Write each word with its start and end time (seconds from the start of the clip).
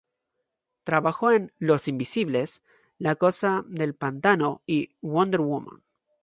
Trabajó 0.83 1.29
en 1.31 1.53
"Los 1.59 1.87
Invisibles", 1.87 2.63
"La 2.97 3.17
Cosa 3.17 3.63
del 3.67 3.93
Pantano" 3.93 4.63
y 4.65 4.95
"Wonder 4.99 5.41
Woman". 5.41 5.83